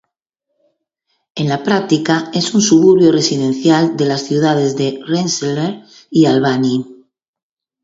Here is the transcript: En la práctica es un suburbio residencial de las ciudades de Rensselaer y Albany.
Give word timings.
En 1.35 1.47
la 1.47 1.61
práctica 1.63 2.31
es 2.33 2.55
un 2.55 2.61
suburbio 2.63 3.11
residencial 3.11 3.95
de 3.95 4.05
las 4.05 4.23
ciudades 4.23 4.75
de 4.75 4.99
Rensselaer 5.05 5.83
y 6.09 6.25
Albany. 6.25 7.05